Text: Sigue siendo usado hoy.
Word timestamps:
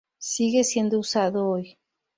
Sigue 0.17 0.63
siendo 0.63 0.97
usado 0.97 1.47
hoy. 1.47 1.77